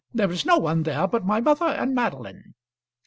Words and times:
There 0.15 0.31
is 0.31 0.47
no 0.47 0.57
one 0.57 0.81
there 0.81 1.05
but 1.07 1.27
my 1.27 1.39
mother 1.41 1.67
and 1.67 1.93
Madeline." 1.93 2.55